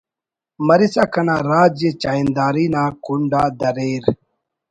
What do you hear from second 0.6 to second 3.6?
مرسا کنا راج ءِ چاہنداری نا کنڈ آ